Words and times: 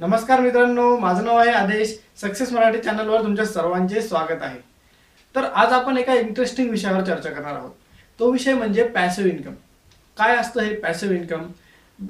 नमस्कार 0.00 0.40
मित्रांनो 0.40 0.96
माझं 0.98 1.24
नाव 1.24 1.36
आहे 1.38 1.50
आदेश. 1.50 1.94
सक्सेस 2.20 2.52
मराठी 2.52 2.78
चॅनलवर 2.78 3.22
तुमच्या 3.22 3.44
सर्वांचे 3.46 4.00
स्वागत 4.02 4.42
आहे. 4.42 4.58
तर 5.34 5.44
आज 5.44 5.72
आपण 5.72 5.96
एका 5.98 6.14
इंटरेस्टिंग 6.14 6.70
विषयावर 6.70 7.04
चर्चा 7.04 7.30
करणार 7.30 7.54
आहोत. 7.54 7.70
तो 8.20 8.30
विषय 8.30 8.54
म्हणजे 8.54 8.84
पॅसिव्ह 8.84 9.30
इन्कम 9.30 9.52
काय 10.16 10.36
असतं 10.36 10.60
हे 10.60 10.74
पॅसिव्ह 10.80 11.14
इन्कम 11.16 11.46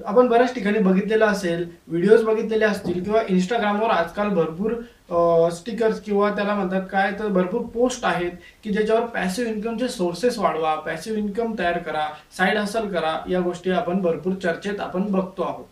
आपण 0.04 0.28
बऱ्याच 0.28 0.54
ठिकाणी 0.54 0.78
बघितलेलं 0.78 1.24
असेल 1.26 1.66
व्हिडिओज 1.88 2.22
बघितलेले 2.24 2.64
असतील 2.64 3.02
किंवा 3.04 3.22
इंस्टाग्रामवर 3.28 3.90
आजकाल 3.90 4.28
भरपूर 4.34 5.50
स्टिकर्स 5.52 6.00
किंवा 6.02 6.30
त्याला 6.36 6.54
म्हणतात 6.54 6.88
काय 6.90 7.12
तर 7.18 7.28
भरपूर 7.28 7.66
पोस्ट 7.74 8.04
आहेत 8.04 8.32
की 8.64 8.72
ज्याच्यावर 8.72 9.06
पॅसिव्ह 9.06 9.50
इन्कमचे 9.50 9.88
सोर्सेस 9.88 10.38
वाढवा 10.38 10.74
पॅसिव्ह 10.76 11.18
इन्कम 11.18 11.54
तयार 11.58 11.78
करा 11.78 12.08
साईड 12.38 12.58
हसल 12.58 12.88
करा 12.88 13.16
या 13.28 13.40
गोष्टी 13.40 13.70
आपण 13.72 14.00
भरपूर 14.02 14.34
चर्चेत 14.34 14.80
आपण 14.80 15.10
बघतो 15.12 15.42
आहोत. 15.42 15.64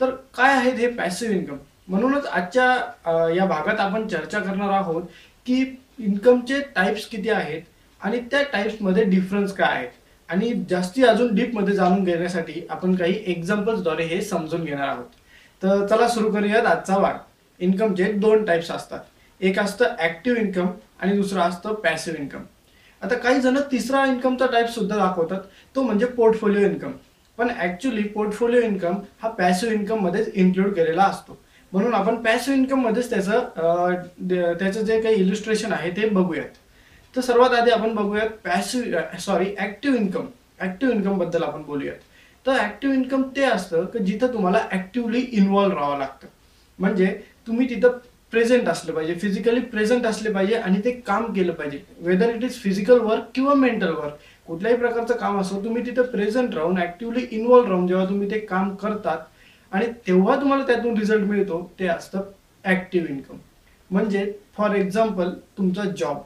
तर 0.00 0.10
काय 0.34 0.54
आहेत 0.54 0.78
हे 0.78 0.88
पॅसिव्ह 0.92 1.34
इन्कम 1.34 1.56
म्हणूनच 1.88 2.26
आजच्या 2.26 3.30
या 3.34 3.44
भागात 3.46 3.80
आपण 3.80 4.06
चर्चा 4.08 4.38
करणार 4.38 4.70
आहोत 4.72 5.02
की 5.46 5.64
इन्कमचे 5.98 6.60
टाईप्स 6.74 7.06
किती 7.08 7.30
आहेत 7.30 7.62
आणि 8.00 8.20
त्या 8.30 8.42
टाईप्समध्ये 8.52 9.04
डिफरन्स 9.04 9.52
काय 9.54 9.74
आहेत? 9.74 9.88
आणि 10.28 10.52
जास्ती 10.70 11.04
अजून 11.04 11.34
डीपमध्ये 11.34 11.74
जाणून 11.74 12.04
घेण्यासाठी 12.04 12.66
आपण 12.70 12.94
काही 12.94 13.14
एक्झाम्पल्सद्वारे 13.26 14.04
हे 14.04 14.20
समजून 14.22 14.64
घेणार 14.64 14.88
आहोत. 14.88 15.04
तर 15.62 15.86
चला 15.86 16.08
सुरू 16.08 16.30
करूयात 16.32 16.66
आजचा 16.66 16.98
भाग 16.98 17.16
इन्कमचे 17.60 18.12
दोन 18.12 18.44
टाईप्स 18.44 18.70
असतात. 18.70 19.00
एक 19.40 19.58
असतं 19.58 19.94
ऍक्टिव्ह 20.00 20.40
इन्कम 20.40 20.66
आणि 21.00 21.16
दुसरं 21.16 21.40
असतं 21.40 21.74
पॅसिव्ह 21.74 22.20
इन्कम 22.20 22.42
आता 23.02 23.14
काही 23.16 23.40
जण 23.40 23.58
तिसरा 23.70 24.04
इन्कमचा 24.06 24.46
टाईप 24.52 24.68
सुद्धा 24.68 24.96
दाखवतात. 24.96 25.40
तो 25.74 25.82
म्हणजे 25.82 26.06
पोर्टफोलिओ 26.06 26.68
इन्कम 26.68 26.92
पण 27.38 27.50
ॲक्च्युली 27.58 28.02
पोर्टफोलिओ 28.02 28.60
इन्कम 28.60 28.94
हा 29.22 29.28
पॅसिव्ह 29.30 29.74
इन्कम 29.74 30.00
मध्येच 30.04 30.28
इन्क्लूड 30.34 30.72
केलेला 30.74 31.02
असतो. 31.02 31.38
म्हणून 31.72 31.94
आपण 31.94 32.16
पॅसिव्ह 32.22 32.58
इन्कम 32.58 32.80
मध्येच 32.82 33.10
त्याचं 33.10 33.48
त्याचं 34.58 34.84
जे 34.84 35.00
काही 35.00 35.14
इलिस्ट्रेशन 35.14 35.72
आहे 35.72 35.90
ते 35.96 36.08
बघूयात. 36.08 36.56
तर 37.14 37.20
सर्वात 37.20 37.54
आधी 37.54 37.70
आपण 37.70 37.94
बघूयात 37.94 38.30
passive 38.44 39.16
sorry 39.20 39.54
active 39.60 39.98
income 39.98 40.26
active 40.60 40.94
इन्कमबद्दल 40.94 41.42
आपण 41.42 41.62
बोलूयात. 41.62 41.96
तर 42.46 42.58
ऍक्टिव्ह 42.60 42.94
इन्कम 42.96 43.22
ते 43.36 43.44
असतं 43.44 43.84
की 43.92 44.04
जिथं 44.04 44.32
तुम्हाला 44.32 44.66
ऍक्टिव्हली 44.72 45.20
इन्वॉल्व्ह 45.20 45.78
राहावं 45.78 45.98
लागतं. 45.98 46.26
म्हणजे 46.78 47.06
तुम्ही 47.46 47.68
तिथं 47.70 47.98
प्रेझेंट 48.32 48.68
असलं 48.68 48.92
पाहिजे 48.94 49.14
फिजिकली 49.18 49.60
प्रेझेंट 49.60 50.06
असले 50.06 50.32
पाहिजे 50.32 50.54
आणि 50.54 50.80
ते 50.84 50.90
काम 51.06 51.32
केलं 51.32 51.52
पाहिजे. 51.52 51.78
Whether 52.00 52.34
it 52.34 52.44
is 52.44 52.58
physical 52.62 52.98
work 53.00 53.30
किंवा 53.34 53.54
मेंटल 53.54 53.90
वर्क 53.90 54.37
कुठल्याही 54.48 54.76
प्रकारचं 54.78 55.16
काम 55.16 55.40
असो 55.40 55.62
तुम्ही 55.64 55.84
तिथं 55.86 56.02
प्रेझेंट 56.02 56.54
राहून 56.54 56.78
ऍक्टिव्हली 56.78 57.26
इन्व्हॉल्व्ह 57.30 57.70
राहून 57.70 57.86
जेव्हा 57.86 58.04
तुम्ही 58.08 58.30
ते 58.30 58.38
काम 58.40 58.74
करतात 58.74 59.18
आणि 59.72 59.86
तेव्हा 60.06 60.36
तुम्हाला 60.40 60.66
त्यातून 60.66 60.96
रिझल्ट 60.98 61.24
मिळतो 61.24 61.60
ते 61.80 61.86
असतं 61.86 62.22
ऍक्टिव्ह 62.64 63.10
इन्कम 63.10 63.36
म्हणजे 63.90 64.32
फॉर 64.56 64.74
एक्झाम्पल 64.74 65.30
तुमचा 65.58 65.84
जॉब 65.98 66.16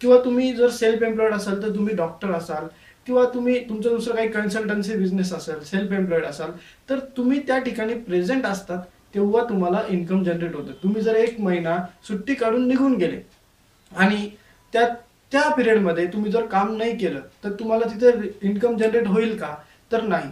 किंवा 0.00 0.18
तुम्ही 0.24 0.52
जर 0.54 0.68
सेल्फ 0.68 1.02
एम्प्लॉईड 1.02 1.32
असाल 1.32 1.62
तर 1.62 1.74
तुम्ही 1.74 1.94
डॉक्टर 1.96 2.32
असाल 2.32 2.66
किंवा 3.06 3.24
तुम्ही 3.34 3.58
तुमचं 3.68 3.88
दुसरं 3.88 4.14
काही 4.14 4.28
कन्सल्टन्सी 4.28 4.96
बिझनेस 4.96 5.32
असेल 5.32 5.60
सेल्फ 5.64 5.92
एम्प्लॉईड 5.92 6.24
असाल 6.24 6.50
तर 6.88 6.98
तुम्ही 7.16 7.40
त्या 7.46 7.58
ठिकाणी 7.58 7.94
प्रेझेंट 7.94 8.46
असतात 8.46 8.78
तेव्हा 9.14 9.42
तुम्हाला 9.48 9.82
इन्कम 9.88 10.22
जनरेट 10.24 10.54
होतं. 10.54 10.72
तुम्ही 10.82 11.02
जर 11.02 11.14
एक 11.14 11.40
महिना 11.40 11.76
सुट्टी 12.08 12.34
काढून 12.34 12.66
निघून 12.68 12.94
गेले 12.94 13.20
आणि 13.92 14.28
त्यात 14.72 14.90
त्या 15.32 15.48
पिरियडमध्ये 15.50 16.06
तुम्ही 16.06 16.30
जर 16.32 16.46
काम 16.46 16.76
नाही 16.76 16.96
केलं 16.98 17.20
तर 17.44 17.52
तुम्हाला 17.52 17.86
तिथे 17.90 18.28
इन्कम 18.42 18.76
जनरेट 18.76 19.06
होईल 19.08 19.36
का? 19.38 19.54
तर 19.92 20.02
नाही. 20.02 20.30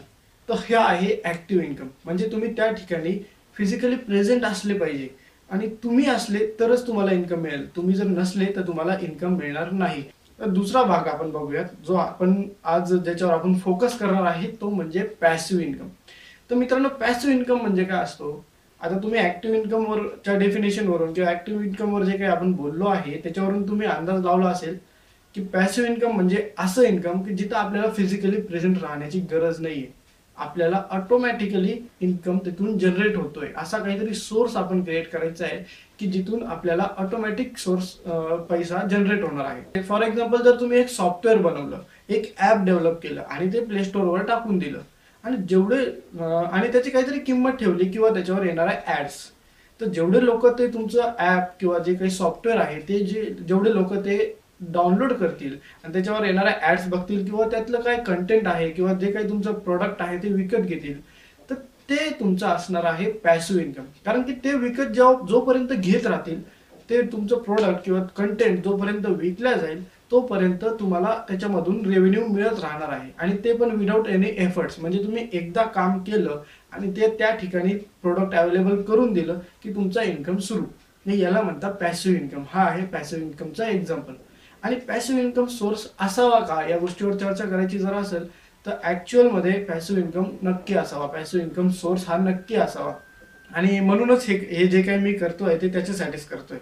तर 0.48 0.54
हे 0.68 0.74
आहे 0.76 1.16
ऍक्टिव्ह 1.26 1.64
इन्कम 1.64 1.86
म्हणजे 2.04 2.28
तुम्ही 2.32 2.52
त्या 2.56 2.70
ठिकाणी 2.72 3.18
फिजिकली 3.56 3.96
प्रेझेंट 3.96 4.44
असले 4.44 4.78
पाहिजे. 4.78 5.08
आणि 5.50 5.68
तुम्ही 5.82 6.06
असले 6.10 6.46
तरच 6.60 6.86
तुम्हाला 6.86 7.12
इन्कम 7.12 7.40
मिळेल. 7.40 7.66
तुम्ही 7.76 7.94
जर 7.94 8.06
नसले 8.06 8.46
तर 8.56 8.66
तुम्हाला 8.66 8.96
इन्कम 9.02 9.36
मिळणार 9.36 9.70
नाही. 9.72 10.02
तर 10.38 10.48
दुसरा 10.50 10.82
भाग 10.82 11.08
आपण 11.08 11.30
बघूयात 11.30 11.64
जो 11.86 11.94
आपण 11.94 12.42
आज 12.64 12.92
ज्याच्यावर 12.94 13.34
आपण 13.34 13.54
फोकस 13.58 13.98
करणार 13.98 14.24
आहे 14.26 14.48
तो 14.60 14.68
म्हणजे 14.70 15.02
पॅसिव्ह 15.20 15.62
इन्कम 15.62 15.88
तर 16.50 16.54
मित्रांनो 16.54 16.88
पॅसिव्ह 17.00 17.34
इन्कम 17.34 17.60
म्हणजे 17.60 17.84
काय 17.84 18.02
असतो? 18.02 18.44
आता 18.84 18.96
तुम्ही 18.98 19.20
ऍक्टिव्ह 19.20 19.56
इन्कम 19.56 19.84
वरच्या 19.86 20.34
डेफिनेशन 20.38 20.86
वरून 20.88 21.12
किंवा 21.12 21.30
ऍक्टिव्ह 21.30 21.64
इन्कम 21.64 21.94
वर 21.94 22.02
जे 22.04 22.16
काही 22.18 22.30
आपण 22.30 22.52
बोललो 22.52 22.86
आहे 22.86 23.16
त्याच्यावरून 23.22 23.66
तुम्ही 23.68 23.86
अंदाज 23.86 24.24
लावला 24.24 24.48
असेल 24.48 24.76
की 25.34 25.42
पॅसिव्ह 25.52 25.88
इन्कम 25.90 26.12
म्हणजे 26.14 26.48
असं 26.58 26.82
इन्कम 26.82 27.22
की 27.22 27.34
जिथं 27.34 27.56
आपल्याला 27.56 27.90
फिजिकली 27.92 28.40
प्रेझेंट 28.40 28.82
राहण्याची 28.82 29.20
गरज 29.30 29.60
नाहीये. 29.60 29.86
आपल्याला 30.38 30.82
ऑटोमॅटिकली 30.90 31.74
इन्कम 32.00 32.38
तिथून 32.46 32.78
जनरेट 32.78 33.16
होतोय. 33.16 33.48
असा 33.56 33.78
काहीतरी 33.78 34.14
सोर्स 34.14 34.56
आपण 34.56 34.82
क्रिएट 34.84 35.10
करायचा 35.10 35.44
आहे 35.44 35.58
की 35.98 36.06
जिथून 36.06 36.42
आपल्याला 36.44 36.88
ऑटोमॅटिक 36.98 37.58
सोर्स 37.58 37.92
पैसा 38.50 38.86
जनरेट 38.90 39.24
होणार 39.24 39.44
आहे. 39.44 39.82
फॉर 39.82 40.02
एक्झाम्पल 40.02 40.42
जर 40.42 40.60
तुम्ही 40.60 40.78
एक 40.78 40.88
सॉफ्टवेअर 40.90 41.40
बनवलं 41.42 41.82
एक 42.08 42.34
ऍप 42.42 42.64
डेव्हलप 42.64 43.00
केलं 43.02 43.22
आणि 43.22 43.52
ते 43.52 43.64
प्ले 43.64 43.84
स्टोअरवर 43.84 44.24
टाकून 44.24 44.58
दिलं 44.58 44.78
आणि 45.24 45.36
जेवढे 45.48 45.84
आणि 46.18 46.72
त्याची 46.72 46.90
काहीतरी 46.90 47.18
किंमत 47.18 47.50
ठेवली 47.50 47.88
किंवा 47.88 48.08
त्याच्यावर 48.08 48.46
येणाऱ्या 48.46 48.98
ऍड्स 48.98 49.18
तर 49.80 49.86
जेवढे 49.86 50.24
लोक 50.24 50.46
ते 50.58 50.66
तुमचं 50.66 51.12
ऍप 51.20 51.60
किंवा 51.60 51.78
जे 51.78 51.94
काही 51.94 52.10
सॉफ्टवेअर 52.10 52.60
आहे 52.60 52.80
ते 52.80 52.98
जे 53.00 53.22
जेवढे 53.38 53.72
लोक 53.74 53.94
ते 53.96 54.18
डाउनलोड 54.62 55.12
करतील 55.12 55.56
आणि 55.84 55.92
त्याच्यावर 55.92 56.24
येणाऱ्या 56.24 56.54
ऍड्स 56.62 56.86
बघतील 56.88 57.24
किंवा 57.24 57.46
त्यातलं 57.50 57.80
काय 57.80 57.96
कंटेंट 58.06 58.48
आहे 58.48 58.68
किंवा 58.70 58.92
जे 58.92 59.10
काही 59.12 59.28
तुमचं 59.28 59.52
प्रोडक्ट 59.54 60.02
आहे 60.02 60.18
ते 60.18 60.32
विकत 60.32 60.66
घेतील 60.66 61.00
तर 61.50 61.54
ते 61.90 62.08
तुमचं 62.20 62.46
असणार 62.46 62.84
आहे 62.84 63.10
पॅसिव्ह 63.24 63.62
इन्कम 63.62 63.84
कारण 64.06 64.22
की 64.22 64.32
ते 64.44 64.54
विकत 64.58 64.92
जेव्हा 64.92 65.26
जोपर्यंत 65.28 65.72
घेत 65.72 66.06
राहतील 66.06 66.42
ते 66.90 67.00
तुमचं 67.02 67.42
प्रोडक्ट 67.42 67.84
किंवा 67.84 68.02
कंटेंट 68.16 68.62
जोपर्यंत 68.64 69.06
विकल्या 69.08 69.52
जाईल 69.56 69.82
तोपर्यंत 70.10 70.64
तुम्हाला 70.80 71.14
त्याच्यामधून 71.28 71.84
रेव्हेन्यू 71.86 72.26
मिळत 72.26 72.60
राहणार 72.60 72.88
आहे. 72.88 73.10
आणि 73.18 73.36
ते 73.44 73.52
पण 73.56 73.70
विदाऊट 73.70 74.08
एनी 74.08 74.30
एफर्ट्स 74.36 74.78
म्हणजे 74.80 75.02
तुम्ही 75.04 75.26
एकदा 75.32 75.62
काम 75.74 75.98
केलं 75.98 76.42
आणि 76.72 76.90
ते 76.96 77.08
त्या 77.18 77.30
ठिकाणी 77.36 77.74
प्रोडक्ट 78.02 78.34
अवेलेबल 78.34 78.82
करून 78.82 79.12
दिलं 79.12 79.38
की 79.62 79.74
तुमचा 79.74 80.02
इन्कम 80.02 80.36
सुरू. 80.38 80.64
याला 81.06 81.42
म्हणतात 81.42 81.72
पॅसिव्ह 81.72 82.18
इन्कम 82.18 82.42
हा 82.50 82.64
आहे 82.64 82.84
पॅसिव्ह 82.86 83.24
इन्कमचा 83.24 83.68
एक्झाम्पल 83.68 84.12
आणि 84.62 84.76
पॅसिव्ह 84.88 85.22
इन्कम 85.22 85.46
सोर्स 85.46 85.86
असावा 86.00 86.38
का? 86.40 86.60
या 86.68 86.78
गोष्टीवर 86.78 87.16
चर्चा 87.16 87.44
करायची 87.44 87.78
जर 87.78 87.94
असेल 87.94 88.26
तर 88.66 88.76
ऍक्च्युअलमध्ये 88.84 89.52
पॅसिव्ह 89.64 90.02
इन्कम 90.02 90.24
नक्की 90.42 90.74
असावा. 90.74 91.06
पॅसिव्ह 91.06 91.44
इन्कम 91.44 91.68
सोर्स 91.70 92.08
हा 92.08 92.16
नक्की 92.18 92.54
असावा. 92.56 92.92
आणि 93.54 93.78
म्हणूनच 93.80 94.24
हे 94.28 94.36
हे 94.50 94.66
जे 94.66 94.82
काही 94.82 94.98
मी 94.98 95.12
करतो 95.12 95.44
आहे 95.44 95.56
ते 95.62 95.68
त्याच्यासाठीच 95.72 96.26
करतोय. 96.28 96.58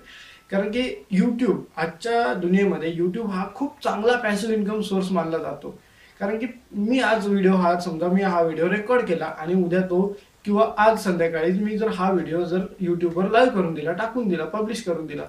कारण 0.50 0.70
की 0.70 0.82
यूट्यूब 1.10 1.62
आजच्या 1.76 2.32
दुनियेमध्ये 2.34 2.92
यूट्यूब 2.94 3.30
हा 3.30 3.46
खूप 3.54 3.82
चांगला 3.84 4.16
पॅसिव्ह 4.22 4.54
इन्कम 4.54 4.80
सोर्स 4.80 5.10
मानला 5.12 5.38
जातो. 5.38 5.78
कारण 6.20 6.38
की 6.38 6.46
मी 6.72 6.98
आज 7.00 7.26
व्हिडिओ 7.26 7.54
हा 7.56 7.78
समजा 7.80 8.08
मी 8.08 8.22
हा 8.22 8.40
व्हिडिओ 8.42 8.68
रेकॉर्ड 8.70 9.06
केला 9.06 9.26
आणि 9.38 9.54
उद्या 9.64 9.80
तो 9.90 10.00
किंवा 10.44 10.66
आज 10.78 10.98
संध्याकाळी 11.04 11.52
मी 11.52 11.78
जर 11.78 11.88
हा 11.94 12.10
व्हिडिओ 12.10 12.42
जर 12.44 12.64
यूट्यूबवर 12.80 13.30
लाईव्ह 13.30 13.54
करून 13.54 13.74
दिला 13.74 13.92
टाकून 13.92 14.28
दिला 14.28 14.44
पब्लिश 14.44 14.82
करून 14.84 15.06
दिला 15.06 15.24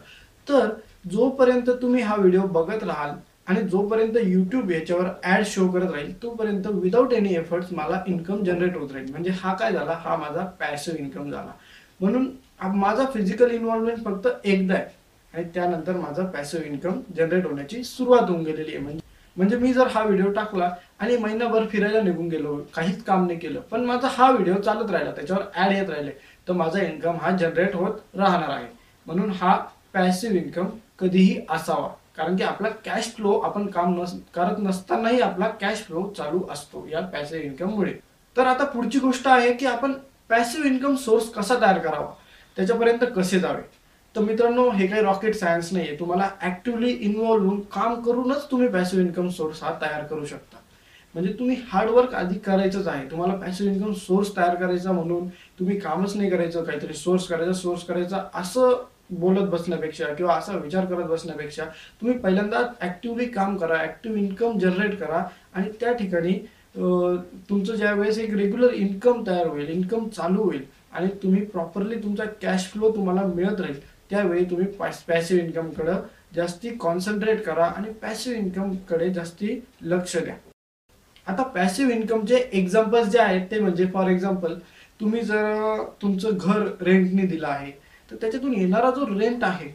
तर 0.48 0.70
जोपर्यंत 1.12 1.70
तुम्ही 1.82 2.02
हा 2.02 2.16
व्हिडिओ 2.16 2.42
बघत 2.48 2.84
राहाल 2.84 3.12
आणि 3.48 3.62
जोपर्यंत 3.70 4.18
युट्यूब 4.18 4.72
याच्यावर 4.72 5.08
ऍड 5.28 5.44
शो 5.46 5.68
करत 5.72 5.92
राहील 5.92 6.12
तोपर्यंत 6.22 6.68
विदाऊट 6.74 7.14
एनी 7.14 7.34
एफर्ट्स 7.36 7.72
मला 7.74 8.02
इन्कम 8.08 8.44
जनरेट 8.44 8.78
होत 8.78 8.92
राहील. 8.92 9.10
म्हणजे 9.12 9.32
हा 9.42 9.54
काय 9.54 9.72
झाला? 9.72 9.94
हा 10.04 10.16
माझा 10.18 10.46
पॅसिव्ह 10.60 11.00
इन्कम 11.00 11.32
झाला. 11.32 11.52
म्हणून 12.00 12.30
माझा 12.76 13.06
फिजिकल 13.14 13.52
इन्व्हॉल्वमेंट 13.52 14.04
फक्त 14.06 14.28
एकदा 14.44 14.74
आहे. 14.74 14.86
आणि 15.34 15.44
त्यानंतर 15.54 15.96
माझा 15.98 16.24
पॅसिव्ह 16.26 16.66
इन्कम 16.66 17.00
जनरेट 17.18 17.46
होण्याची 17.46 17.84
सुरुवात 17.84 18.30
होऊन 18.30 18.44
गेलेली 18.44 18.72
आहे. 18.72 18.80
म्हणजे 18.80 19.02
म्हणजे 19.38 19.58
मी 19.58 19.72
जर 19.74 19.88
हा 19.88 20.04
व्हिडिओ 20.04 20.32
टाकला 20.32 20.70
आणि 21.00 21.16
महिनाभर 21.18 21.66
फिरायला 21.70 22.02
निघून 22.02 22.28
गेलो 22.30 22.56
काहीच 22.76 23.04
काम 23.04 23.26
नाही 23.28 23.40
केलं 23.40 23.60
पण 23.72 23.86
माझा 23.86 24.08
हा 24.12 24.30
व्हिडिओ 24.32 24.56
चालत 24.56 24.92
राहिला 24.92 25.12
त्याच्यावर 25.12 25.44
ऍड 25.64 25.72
येत 25.72 25.90
राहिले 25.90 26.12
तर 26.48 26.54
माझा 26.54 26.82
इन्कम 26.82 27.16
हा 27.22 27.32
जनरेट 27.38 27.76
होत 27.76 28.00
राहणार 28.16 28.50
आहे. 28.50 28.68
म्हणून 29.08 29.32
हा 29.32 29.56
पॅसिव्ह 29.94 30.38
इन्कम 30.38 30.68
कधीही 31.00 31.40
असावा. 31.50 31.90
कारण 32.18 32.36
की 32.36 32.44
आपला 32.44 32.70
कॅश 32.86 33.06
फ्लो 33.16 33.32
आपण 33.40 33.68
काम 33.68 34.02
नस 34.02 34.14
करत 34.34 34.60
नसतानाही 34.60 35.22
आपला 35.22 35.48
कॅश 35.62 35.84
फ्लो 35.84 36.08
चालू 36.18 36.42
असतो 36.52 36.86
या 36.92 37.02
पॅसिव्ह 37.02 37.46
इन्कममुळे 37.46 37.94
तर 38.36 38.48
आता 38.48 38.66
पुढची 38.66 39.00
गोष्ट 39.00 39.28
आहे 39.28 39.54
की 39.54 39.66
आपण 39.66 39.94
पॅसिव्ह 40.30 40.68
इन्कम 40.68 40.96
सोर्स 40.96 41.30
कसा 41.30 41.56
तयार 41.62 41.78
करावा? 41.78 42.12
त्याच्यापर्यंत 42.58 43.04
कसे 43.16 43.40
जावे? 43.40 43.62
तर 44.16 44.22
मित्रांनो 44.22 44.70
हे 44.70 44.88
काही 44.88 45.02
रॉकेट 45.02 45.36
सायन्स 45.36 45.72
नाही 45.74 45.88
आहे 45.88 46.00
तुम्हाला 46.00 46.30
ऍक्टिव्हली 46.42 46.90
इन्व्हॉल्व्ह 46.90 47.48
होऊन 47.48 47.62
काम 47.74 48.02
करूनच 48.02 48.50
तुम्ही 48.52 48.68
पॅसिव्ह 48.68 49.06
इन्कम 49.06 49.30
सोर्स 49.30 49.64
हा 49.64 49.74
तयार 49.82 50.04
करू 50.04 50.26
शकता. 50.26 50.58
म्हणजे 51.16 51.34
तुम्ही 51.34 51.56
हार्डवर्क 51.70 52.14
आधी 52.14 52.38
करायचंच 52.40 52.88
आहे. 52.88 53.10
तुम्हाला 53.12 53.36
पॅसिव्ह 53.36 53.74
इन्कम 53.74 53.94
सोर्स 53.94 54.36
तयार 54.38 54.56
करायचा 54.56 54.92
म्हणून 54.92 55.28
तुम्ही 55.60 55.80
कामच 55.80 56.16
नाही 56.16 56.30
करायचं. 56.30 56.64
काहीतरी 56.64 56.94
सोर्स 56.94 57.28
करायचा 57.28 57.54
सोर्स 57.54 57.84
करायचा 57.84 58.24
असं 58.34 58.84
बोलत 59.10 59.50
बसण्यापेक्षा 59.50 60.14
किंवा 60.14 60.36
असा 60.36 60.58
विचार 60.58 60.86
करत 60.86 61.06
बसण्यापेक्षा 61.06 61.66
तुम्ही 62.02 62.18
पहिल्यांदा 62.18 62.60
ऍक्टिव्हली 62.82 63.26
काम 63.26 63.58
करा 63.58 63.82
ऍक्टिव्ह 63.84 64.20
इन्कम 64.20 64.58
जनरेट 64.60 65.00
करा 65.00 65.24
आणि 65.54 65.70
त्या 65.82 65.94
ठिकाणी 65.94 66.34
तुमचं 66.76 67.76
ज्या 67.76 67.94
वेळेस 67.94 68.18
एक 68.18 68.34
रेग्युलर 68.34 68.74
इन्कम 68.74 69.24
तयार 69.28 69.48
होईल 69.48 69.70
इन्कम 69.70 70.08
चालू 70.08 70.44
होईल 70.44 70.64
आणि 70.94 71.08
तुम्ही 71.24 71.44
प्रॉपरली 71.46 71.96
तुमचा 72.04 72.24
कॅश 72.42 72.68
फ्लो 72.72 72.90
तुम्हाला 72.96 73.26
मिळत 73.26 73.62
राहील 73.62 73.80
त्यावेळी 74.10 74.46
तुम्ही 74.46 74.68
पॅसिव्ह 75.08 75.44
इन्कमकडं 75.44 76.02
जास्ती 76.36 76.70
कॉन्सन्ट्रेट 76.78 77.44
करा 77.44 77.66
आणि 77.66 77.92
पॅसिव्ह 78.02 78.38
इन्कमकडे 78.40 79.10
जास्ती 79.14 79.60
लक्ष 79.82 80.16
द्या. 80.18 80.36
आता 81.28 81.44
पॅसिव्ह 81.44 81.94
इन्कमचे 81.94 82.38
एक्झाम्पल्स 82.54 83.08
जे 83.08 83.20
आहेत 83.20 83.46
ते 83.52 83.60
म्हणजे 83.60 83.86
फॉर 83.94 84.10
एक्झाम्पल 84.10 84.54
तुम्ही 85.00 85.22
जर 85.22 85.84
तुमचं 86.02 86.38
घर 86.38 86.68
रेंटने 86.82 87.26
दिलं 87.28 87.48
आहे 87.48 87.72
तर 88.14 88.18
त्याच्यातून 88.22 88.54
येणारा 88.54 88.90
जो 88.90 89.06
रेंट 89.20 89.44
आहे 89.44 89.68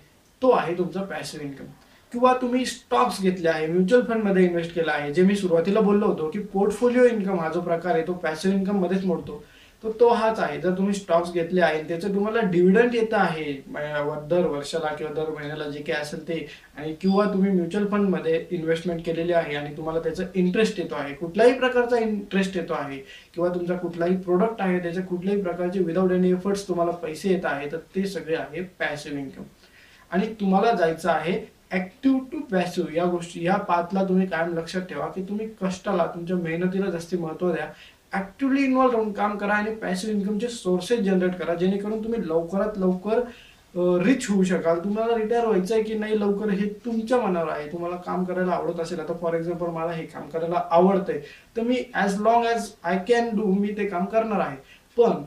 तो 0.43 0.51
आहे 0.51 0.77
तुमचा 0.79 1.03
पॅसिव्ह 1.03 1.45
इन्कम 1.47 1.65
किंवा 2.13 2.33
तुम्ही 2.43 2.65
स्टॉक्स 2.67 3.21
घेतले 3.23 3.49
आहे 3.49 3.67
म्युच्युअल 3.67 4.05
फंडमध्ये 4.05 4.45
इन्व्हेस्ट 4.45 4.75
केला 4.75 4.93
आहे. 4.93 5.13
जे 5.13 5.23
मी 5.23 5.37
सुरुवातीला 5.37 5.81
बोललो 5.81 6.07
होतो 6.07 6.29
की 6.31 6.39
पोर्टफोलिओ 6.53 7.05
इन्कम 7.05 7.41
हा 7.41 7.49
जो 7.49 7.61
प्रकार 7.61 7.95
आहे 7.95 8.07
तो 8.07 8.13
पॅसिव्ह 8.13 8.57
इन्कम 8.57 8.79
मध्येच 8.79 9.05
मोडतो. 9.05 9.43
तर 9.85 9.91
तो 10.01 10.09
हाच 10.09 10.39
आहे. 10.41 10.61
जर 10.61 10.71
तुम्ही 10.77 10.95
स्टॉक्स 10.95 11.33
घेतले 11.33 11.61
आहे 11.63 11.83
त्याचं 11.89 12.15
तुम्हाला 12.15 12.41
डिव्हिडंड 12.51 12.95
येत 12.95 13.13
आहे 13.15 13.53
दर 14.31 14.47
वर्षाला 14.47 14.89
किंवा 14.95 15.13
दर 15.15 15.29
महिन्याला 15.31 15.69
जे 15.71 15.83
काही 15.83 16.01
असेल 16.01 16.27
ते. 16.29 16.47
आणि 16.77 16.95
किंवा 17.01 17.25
तुम्ही 17.33 17.51
म्युच्युअल 17.51 17.87
फंडमध्ये 17.91 18.45
इन्व्हेस्टमेंट 18.51 19.05
केलेली 19.07 19.33
आहे 19.33 19.55
आणि 19.57 19.77
तुम्हाला 19.77 20.01
त्याचा 20.01 20.25
इंटरेस्ट 20.35 20.79
येतो 20.81 20.95
आहे. 20.95 21.15
कुठल्याही 21.15 21.53
प्रकारचा 21.59 21.99
इंटरेस्ट 21.99 22.57
येतो 22.57 22.75
आहे 22.75 22.99
किंवा 23.35 23.49
तुमचा 23.55 23.77
कुठलाही 23.77 24.17
प्रोडक्ट 24.17 24.63
आहे 24.63 24.79
त्याचे 24.83 25.03
कुठल्याही 25.03 25.43
प्रकारचे 25.43 25.81
विदाऊट 25.81 26.13
एनी 26.13 26.31
एफर्ट्स 26.31 26.67
तुम्हाला 26.69 26.93
पैसे 27.03 27.29
येत 27.33 27.45
आहे 27.45 27.71
तर 27.73 27.79
ते 27.95 28.07
सगळे 28.07 28.37
आहे 28.37 28.63
पॅसिव्ह 28.79 29.19
इन्कम 29.19 29.43
आणि 30.11 30.27
तुम्हाला 30.41 30.73
जायचं 30.73 31.11
आहे 31.11 31.39
ऍक्टिव्ह 31.73 32.19
टू 32.33 32.39
पॅसिव्ह 32.51 32.95
या 32.97 33.05
गोष्टी 33.05 33.45
या 33.45 33.57
पाथला 33.69 34.03
तुम्ही 34.05 34.27
कायम 34.27 34.53
लक्षात 34.59 34.83
ठेवा 34.83 35.07
की 35.07 35.23
तुम्ही 35.23 35.47
कष्टाला 35.61 36.07
तुमच्या 36.15 36.37
मेहनतीला 36.37 36.91
जास्ती 36.91 37.17
महत्त्व 37.17 37.51
द्या. 37.53 37.67
ऍक्टिव्हली 38.13 38.65
इन्व्हॉल्व 38.65 38.93
राहून 38.93 39.13
काम 39.13 39.37
करा 39.39 39.55
आणि 39.55 39.75
पॅसिव्ह 39.77 40.15
इन्कमचे 40.15 40.49
सोर्सेस 40.49 41.01
जनरेट 41.01 41.35
करा. 41.39 41.55
जेणेकरून 41.55 42.05
तुम्ही 42.05 42.27
लवकरात 42.29 42.79
लवकर 42.79 43.21
रिच 44.05 44.27
होऊ 44.31 44.43
शकाल. 44.45 44.79
तुम्हाला 44.85 45.17
रिटायर 45.17 45.45
व्हायचं 45.47 45.75
आहे 45.75 45.83
की 45.83 45.95
नाही 45.95 46.19
लवकर 46.21 46.51
हे 46.51 46.69
तुमच्या 46.85 47.19
मनावर 47.21 47.51
आहे. 47.53 47.67
तुम्हाला 47.73 47.97
काम 48.07 48.25
करायला 48.25 48.53
आवडत 48.53 48.81
असेल. 48.81 49.01
आता 49.01 49.15
फॉर 49.21 49.35
एक्झाम्पल 49.35 49.71
मला 49.73 49.93
हे 49.93 50.05
काम 50.07 50.29
करायला 50.29 50.63
आवडतंय. 50.71 51.21
तर 51.57 51.63
मी 51.63 51.83
as 51.95 52.21
long 52.23 52.47
as 52.47 52.71
I 52.83 52.99
can 53.09 53.29
do 53.37 53.53
मी 53.55 53.75
ते 53.79 53.87
काम 53.87 54.05
करणार 54.05 54.41
आहे. 54.41 54.57
पण 54.97 55.23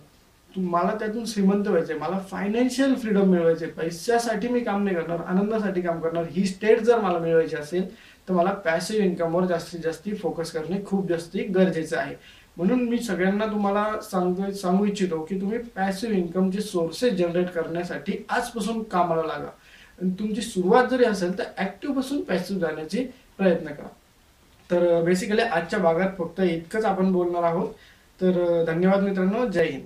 मला 0.49 0.95
त्यातून 0.99 1.25
श्रीमंत 1.25 1.67
व्हायचंय. 1.67 1.97
मला 1.97 2.19
फायनान्शियल 2.29 2.95
फ्रीडम 3.01 3.29
मिळवायचे 3.31 3.65
पैशासाठी 3.67 4.47
मी 4.47 4.59
काम 4.59 4.83
नाही 4.83 4.95
करणार. 4.95 5.19
आनंदासाठी 5.27 5.81
काम 5.81 5.99
करणार. 5.99 6.25
ही 6.31 6.45
स्टेट 6.45 6.79
जर 6.79 6.99
मला 7.01 7.19
मिळवायची 7.19 7.55
असेल 7.55 7.89
तर 8.29 8.33
मला 8.33 8.51
पॅसिव्ह 8.65 9.05
इन्कमवर 9.05 9.45
जास्तीत 9.45 9.79
जास्त 9.83 10.09
फोकस 10.21 10.51
करणे 10.51 10.83
खूप 10.85 11.07
जास्ती 11.09 11.43
गरजेचं 11.45 11.97
आहे. 11.97 12.15
म्हणून 12.57 12.89
मी 12.89 12.97
सगळ्यांना 12.97 13.45
तुम्हाला 13.45 13.99
सांगतो 14.01 14.51
सांगू 14.51 14.85
इच्छितो 14.85 15.21
की 15.21 15.41
तुम्ही 15.41 15.57
पॅसिव्ह 15.57 16.15
इन्कमचे 16.15 16.61
सोर्सेस 16.61 17.13
जनरेट 17.13 17.49
करण्यासाठी 17.49 18.25
आजपासून 18.29 18.83
कामाला 18.83 19.21
लागा. 19.21 19.49
आणि 20.01 20.11
तुमची 20.19 20.41
सुरुवात 20.41 20.87
जरी 20.87 21.03
असेल 21.03 21.37
तर 21.37 21.43
ऍक्टिव्हपासून 21.57 22.21
पॅसिव्ह 22.21 22.61
जाण्याचे 22.61 23.09
प्रयत्न 23.37 23.65
करा. 23.65 23.87
तर 24.71 25.03
बेसिकली 25.03 25.41
आजच्या 25.41 25.79
भागात 25.79 26.09
फक्त 26.17 26.39
इतकंच 26.39 26.85
आपण 26.85 27.11
बोलणार 27.11 27.43
आहोत. 27.43 27.69
तर 28.21 28.63
धन्यवाद 28.67 28.99
मित्रांनो. 28.99 29.45
जय 29.45 29.65
हिंद. 29.65 29.83